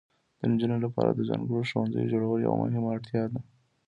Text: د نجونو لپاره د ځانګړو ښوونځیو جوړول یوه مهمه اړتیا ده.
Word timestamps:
د 0.39 0.41
نجونو 0.51 0.77
لپاره 0.85 1.11
د 1.13 1.19
ځانګړو 1.29 1.67
ښوونځیو 1.69 2.09
جوړول 2.11 2.39
یوه 2.41 2.57
مهمه 2.63 2.89
اړتیا 2.95 3.23
ده. 3.33 3.39